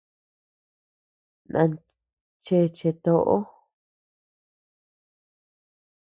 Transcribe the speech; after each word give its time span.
Nan 1.51 1.71
cheche 2.45 2.89
toʼo. 3.03 3.35